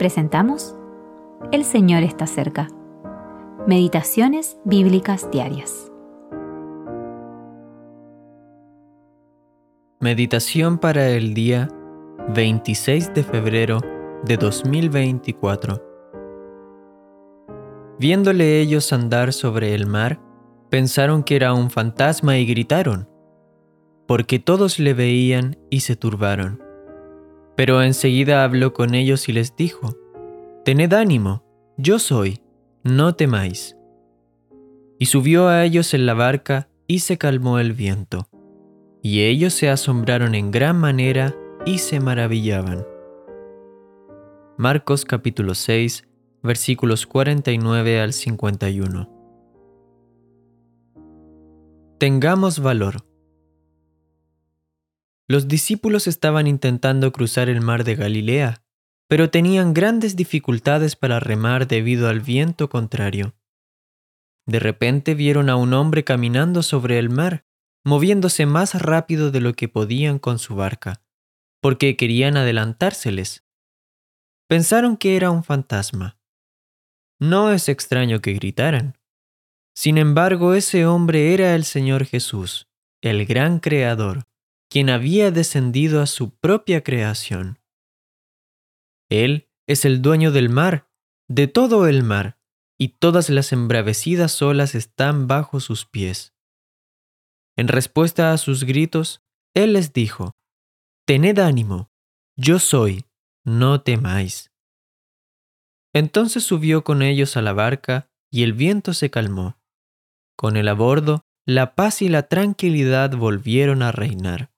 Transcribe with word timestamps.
presentamos 0.00 0.74
El 1.52 1.62
Señor 1.62 2.02
está 2.04 2.26
cerca. 2.26 2.68
Meditaciones 3.66 4.56
Bíblicas 4.64 5.30
Diarias. 5.30 5.92
Meditación 10.00 10.78
para 10.78 11.10
el 11.10 11.34
día 11.34 11.68
26 12.34 13.12
de 13.12 13.22
febrero 13.22 13.80
de 14.24 14.38
2024. 14.38 15.84
Viéndole 17.98 18.58
ellos 18.58 18.94
andar 18.94 19.34
sobre 19.34 19.74
el 19.74 19.86
mar, 19.86 20.18
pensaron 20.70 21.22
que 21.24 21.36
era 21.36 21.52
un 21.52 21.70
fantasma 21.70 22.38
y 22.38 22.46
gritaron, 22.46 23.06
porque 24.06 24.38
todos 24.38 24.78
le 24.78 24.94
veían 24.94 25.58
y 25.68 25.80
se 25.80 25.94
turbaron. 25.94 26.69
Pero 27.56 27.82
enseguida 27.82 28.44
habló 28.44 28.72
con 28.72 28.94
ellos 28.94 29.28
y 29.28 29.32
les 29.32 29.56
dijo, 29.56 29.96
Tened 30.64 30.92
ánimo, 30.92 31.44
yo 31.76 31.98
soy, 31.98 32.40
no 32.82 33.14
temáis. 33.14 33.76
Y 34.98 35.06
subió 35.06 35.48
a 35.48 35.64
ellos 35.64 35.94
en 35.94 36.06
la 36.06 36.14
barca 36.14 36.68
y 36.86 37.00
se 37.00 37.18
calmó 37.18 37.58
el 37.58 37.72
viento. 37.72 38.28
Y 39.02 39.22
ellos 39.22 39.54
se 39.54 39.70
asombraron 39.70 40.34
en 40.34 40.50
gran 40.50 40.78
manera 40.78 41.34
y 41.64 41.78
se 41.78 42.00
maravillaban. 42.00 42.86
Marcos 44.58 45.04
capítulo 45.04 45.54
6 45.54 46.06
versículos 46.42 47.06
49 47.06 48.00
al 48.00 48.12
51. 48.12 49.08
Tengamos 51.98 52.60
valor. 52.60 53.09
Los 55.30 55.46
discípulos 55.46 56.08
estaban 56.08 56.48
intentando 56.48 57.12
cruzar 57.12 57.48
el 57.48 57.60
mar 57.60 57.84
de 57.84 57.94
Galilea, 57.94 58.64
pero 59.06 59.30
tenían 59.30 59.74
grandes 59.74 60.16
dificultades 60.16 60.96
para 60.96 61.20
remar 61.20 61.68
debido 61.68 62.08
al 62.08 62.18
viento 62.18 62.68
contrario. 62.68 63.36
De 64.44 64.58
repente 64.58 65.14
vieron 65.14 65.48
a 65.48 65.54
un 65.54 65.72
hombre 65.72 66.02
caminando 66.02 66.64
sobre 66.64 66.98
el 66.98 67.10
mar, 67.10 67.44
moviéndose 67.84 68.44
más 68.44 68.74
rápido 68.82 69.30
de 69.30 69.40
lo 69.40 69.52
que 69.52 69.68
podían 69.68 70.18
con 70.18 70.40
su 70.40 70.56
barca, 70.56 71.00
porque 71.60 71.96
querían 71.96 72.36
adelantárseles. 72.36 73.44
Pensaron 74.48 74.96
que 74.96 75.14
era 75.14 75.30
un 75.30 75.44
fantasma. 75.44 76.18
No 77.20 77.52
es 77.52 77.68
extraño 77.68 78.20
que 78.20 78.32
gritaran. 78.32 78.98
Sin 79.76 79.96
embargo, 79.96 80.54
ese 80.54 80.86
hombre 80.86 81.34
era 81.34 81.54
el 81.54 81.62
Señor 81.62 82.04
Jesús, 82.04 82.66
el 83.00 83.26
gran 83.26 83.60
Creador, 83.60 84.26
quien 84.70 84.88
había 84.88 85.32
descendido 85.32 86.00
a 86.00 86.06
su 86.06 86.30
propia 86.30 86.82
creación. 86.84 87.58
Él 89.10 89.48
es 89.66 89.84
el 89.84 90.00
dueño 90.00 90.30
del 90.30 90.48
mar, 90.48 90.88
de 91.28 91.48
todo 91.48 91.88
el 91.88 92.04
mar, 92.04 92.38
y 92.78 92.88
todas 92.88 93.28
las 93.28 93.52
embravecidas 93.52 94.40
olas 94.40 94.74
están 94.74 95.26
bajo 95.26 95.58
sus 95.58 95.84
pies. 95.86 96.34
En 97.56 97.68
respuesta 97.68 98.32
a 98.32 98.38
sus 98.38 98.64
gritos, 98.64 99.22
Él 99.54 99.72
les 99.72 99.92
dijo, 99.92 100.32
Tened 101.04 101.40
ánimo, 101.40 101.90
yo 102.36 102.60
soy, 102.60 103.04
no 103.44 103.82
temáis. 103.82 104.52
Entonces 105.92 106.44
subió 106.44 106.84
con 106.84 107.02
ellos 107.02 107.36
a 107.36 107.42
la 107.42 107.52
barca, 107.52 108.08
y 108.30 108.44
el 108.44 108.52
viento 108.52 108.94
se 108.94 109.10
calmó. 109.10 109.58
Con 110.36 110.56
él 110.56 110.68
a 110.68 110.74
bordo, 110.74 111.22
la 111.44 111.74
paz 111.74 112.00
y 112.00 112.08
la 112.08 112.28
tranquilidad 112.28 113.16
volvieron 113.16 113.82
a 113.82 113.90
reinar. 113.90 114.52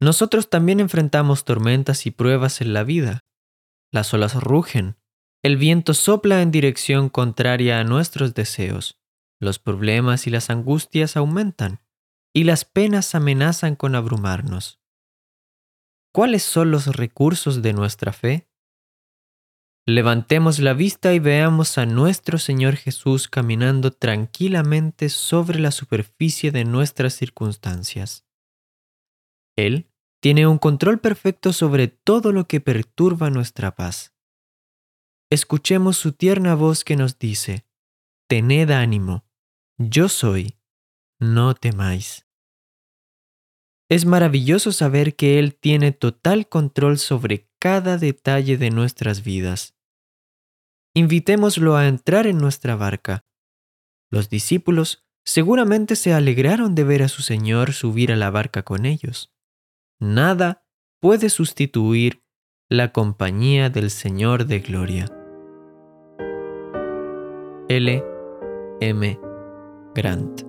Nosotros 0.00 0.48
también 0.48 0.80
enfrentamos 0.80 1.44
tormentas 1.44 2.06
y 2.06 2.10
pruebas 2.10 2.60
en 2.60 2.72
la 2.72 2.84
vida. 2.84 3.24
Las 3.90 4.14
olas 4.14 4.34
rugen, 4.34 4.96
el 5.42 5.56
viento 5.56 5.94
sopla 5.94 6.42
en 6.42 6.50
dirección 6.50 7.08
contraria 7.08 7.80
a 7.80 7.84
nuestros 7.84 8.34
deseos, 8.34 9.00
los 9.40 9.58
problemas 9.58 10.26
y 10.26 10.30
las 10.30 10.50
angustias 10.50 11.16
aumentan, 11.16 11.80
y 12.34 12.44
las 12.44 12.64
penas 12.64 13.14
amenazan 13.14 13.76
con 13.76 13.94
abrumarnos. 13.94 14.80
¿Cuáles 16.12 16.42
son 16.42 16.70
los 16.70 16.86
recursos 16.96 17.62
de 17.62 17.72
nuestra 17.72 18.12
fe? 18.12 18.48
Levantemos 19.86 20.58
la 20.58 20.74
vista 20.74 21.14
y 21.14 21.18
veamos 21.18 21.78
a 21.78 21.86
nuestro 21.86 22.38
Señor 22.38 22.76
Jesús 22.76 23.26
caminando 23.26 23.90
tranquilamente 23.90 25.08
sobre 25.08 25.58
la 25.60 25.70
superficie 25.70 26.50
de 26.50 26.64
nuestras 26.64 27.14
circunstancias. 27.14 28.27
Él 29.58 29.90
tiene 30.22 30.46
un 30.46 30.58
control 30.58 31.00
perfecto 31.00 31.52
sobre 31.52 31.88
todo 31.88 32.30
lo 32.30 32.46
que 32.46 32.60
perturba 32.60 33.28
nuestra 33.28 33.74
paz. 33.74 34.14
Escuchemos 35.30 35.96
su 35.96 36.12
tierna 36.12 36.54
voz 36.54 36.84
que 36.84 36.94
nos 36.94 37.18
dice, 37.18 37.66
Tened 38.28 38.70
ánimo, 38.70 39.24
yo 39.76 40.08
soy, 40.08 40.56
no 41.18 41.54
temáis. 41.54 42.24
Es 43.90 44.06
maravilloso 44.06 44.70
saber 44.70 45.16
que 45.16 45.40
Él 45.40 45.56
tiene 45.56 45.90
total 45.90 46.48
control 46.48 46.98
sobre 46.98 47.48
cada 47.58 47.98
detalle 47.98 48.58
de 48.58 48.70
nuestras 48.70 49.24
vidas. 49.24 49.74
Invitémoslo 50.94 51.76
a 51.76 51.88
entrar 51.88 52.28
en 52.28 52.38
nuestra 52.38 52.76
barca. 52.76 53.24
Los 54.08 54.30
discípulos 54.30 55.04
seguramente 55.24 55.96
se 55.96 56.12
alegraron 56.12 56.76
de 56.76 56.84
ver 56.84 57.02
a 57.02 57.08
su 57.08 57.22
Señor 57.22 57.72
subir 57.72 58.12
a 58.12 58.16
la 58.16 58.30
barca 58.30 58.62
con 58.62 58.86
ellos. 58.86 59.34
Nada 60.00 60.64
puede 61.00 61.28
sustituir 61.28 62.22
la 62.68 62.92
compañía 62.92 63.68
del 63.68 63.90
Señor 63.90 64.46
de 64.46 64.60
Gloria. 64.60 65.06
L. 67.68 68.04
M. 68.80 69.18
Grant 69.94 70.47